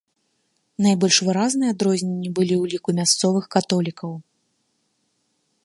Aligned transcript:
Найбольш 0.85 1.17
выразныя 1.27 1.69
адрозненні 1.75 2.29
былі 2.39 2.55
ў 2.61 2.71
ліку 2.71 2.89
мясцовых 3.01 3.45
католікаў. 3.57 4.11